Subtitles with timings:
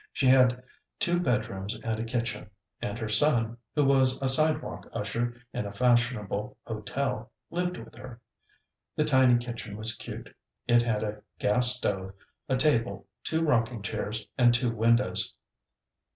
[0.11, 0.63] She had
[0.97, 2.49] two bed rooms and a kitchen,
[2.81, 8.19] and her son, who was a sidewalk usher in a fashionable hotel, lived with her.
[8.95, 10.35] The tiny kitchen was cute.
[10.67, 12.13] It had a gas stove,
[12.49, 15.35] a table, two rocking chairs and two windows.